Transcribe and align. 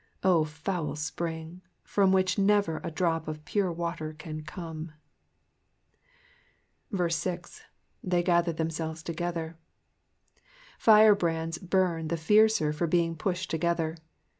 Oh, 0.23 0.43
foul 0.45 0.95
spring, 0.95 1.61
from 1.83 2.11
which 2.11 2.39
never 2.39 2.81
a 2.83 2.89
drop 2.89 3.27
of 3.27 3.45
pure 3.45 3.71
water 3.71 4.13
can 4.13 4.41
come! 4.41 4.93
6. 6.91 7.61
^^They 8.03 8.25
gather 8.25 8.51
themselves 8.51 9.03
together.'*'* 9.03 9.57
Firebrands 10.79 11.59
burn 11.59 12.07
the 12.07 12.17
fiercer 12.17 12.73
for 12.73 12.87
being 12.87 13.15
pushed 13.15 13.51
together. 13.51 13.95